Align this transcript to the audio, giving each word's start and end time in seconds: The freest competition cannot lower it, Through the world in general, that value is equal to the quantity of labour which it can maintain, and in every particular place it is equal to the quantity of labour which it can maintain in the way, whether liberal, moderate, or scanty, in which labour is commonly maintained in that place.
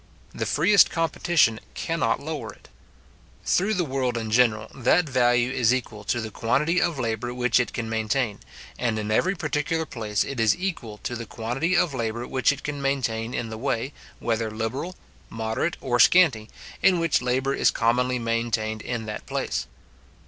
The 0.33 0.47
freest 0.47 0.89
competition 0.89 1.59
cannot 1.75 2.19
lower 2.19 2.51
it, 2.51 2.69
Through 3.45 3.75
the 3.75 3.85
world 3.85 4.17
in 4.17 4.31
general, 4.31 4.67
that 4.73 5.07
value 5.07 5.51
is 5.51 5.71
equal 5.71 6.03
to 6.05 6.19
the 6.19 6.31
quantity 6.31 6.81
of 6.81 6.97
labour 6.97 7.35
which 7.35 7.59
it 7.59 7.71
can 7.71 7.87
maintain, 7.87 8.39
and 8.79 8.97
in 8.97 9.11
every 9.11 9.35
particular 9.35 9.85
place 9.85 10.23
it 10.23 10.39
is 10.39 10.57
equal 10.57 10.97
to 11.03 11.15
the 11.15 11.27
quantity 11.27 11.77
of 11.77 11.93
labour 11.93 12.25
which 12.25 12.51
it 12.51 12.63
can 12.63 12.81
maintain 12.81 13.35
in 13.35 13.51
the 13.51 13.59
way, 13.59 13.93
whether 14.17 14.49
liberal, 14.49 14.95
moderate, 15.29 15.77
or 15.81 15.99
scanty, 15.99 16.49
in 16.81 16.99
which 16.99 17.21
labour 17.21 17.53
is 17.53 17.69
commonly 17.69 18.17
maintained 18.17 18.81
in 18.81 19.05
that 19.05 19.27
place. 19.27 19.67